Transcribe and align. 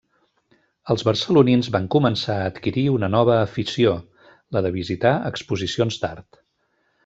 Els 0.93 1.03
barcelonins 1.09 1.69
van 1.75 1.85
començar 1.97 2.39
a 2.39 2.47
adquirir 2.53 2.87
una 2.95 3.11
nova 3.17 3.37
afició, 3.43 3.95
la 4.57 4.67
de 4.69 4.75
visitar 4.81 5.15
exposicions 5.33 6.03
d'art. 6.07 6.45